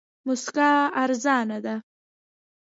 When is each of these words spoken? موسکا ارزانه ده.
موسکا 0.25 0.69
ارزانه 1.03 1.57
ده. 1.65 1.75